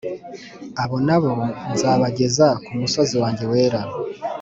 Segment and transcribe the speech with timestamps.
[0.83, 1.31] Abo na bo
[1.73, 3.81] nzabageza ku musozi wanjye wera